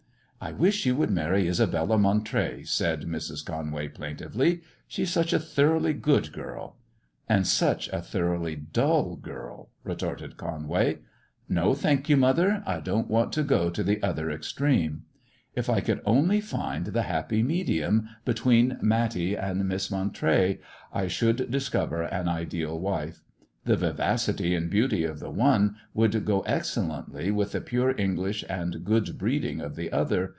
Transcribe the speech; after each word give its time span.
"I 0.41 0.53
wish 0.53 0.87
you 0.87 0.95
would 0.95 1.11
marry 1.11 1.47
Isabella 1.47 1.99
Montray," 1.99 2.63
said 2.67 3.01
Mrs. 3.03 3.45
Conway, 3.45 3.89
plaintively;" 3.89 4.61
she 4.87 5.03
is 5.03 5.11
such 5.11 5.33
a 5.33 5.39
thoroughly 5.39 5.93
good 5.93 6.33
girl."" 6.33 6.77
And 7.29 7.45
such 7.45 7.87
a 7.89 8.01
thoroughly 8.01 8.55
dull 8.55 9.17
girl," 9.17 9.69
retorted 9.83 10.37
Conway," 10.37 10.97
No, 11.61 11.75
thank 11.75 12.09
you, 12.09 12.17
mother; 12.17 12.63
I 12.65 12.79
don't 12.79 13.07
want 13.07 13.31
to 13.33 13.43
go 13.43 13.69
to 13.69 13.83
the 13.83 14.01
other 14.01 14.29
176 14.31 14.57
lass 14.57 14.57
JONATHAN 14.57 15.03
extreme. 15.55 15.55
If 15.55 15.69
I 15.69 15.79
could 15.79 16.01
only 16.07 16.41
find 16.41 16.85
the 16.87 17.03
happy 17.03 17.43
medium 17.43 18.09
between 18.25 18.79
Matty 18.81 19.37
and 19.37 19.67
Miss 19.67 19.89
Montray, 19.91 20.57
I 20.91 21.07
should 21.07 21.51
discover 21.51 22.01
an 22.01 22.27
ideal 22.27 22.79
wife. 22.79 23.21
The 23.65 23.75
vivacity 23.77 24.55
and 24.55 24.71
beauty 24.71 25.03
of 25.03 25.19
the 25.19 25.29
one 25.29 25.75
would 25.93 26.25
go 26.25 26.39
excellently 26.47 27.29
with 27.29 27.51
the 27.51 27.61
pure 27.61 27.93
English 27.95 28.43
and 28.49 28.83
good 28.83 29.19
breeding 29.19 29.61
of 29.61 29.75
the 29.75 29.91
other. 29.91 30.29